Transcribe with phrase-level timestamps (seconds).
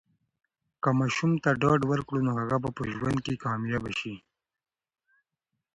[0.81, 4.13] که ماشوم ته ډاډ ورکړو، نو هغه به په ژوند کې کامیاب سي.